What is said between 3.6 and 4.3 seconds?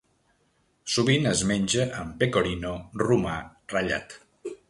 ratllat.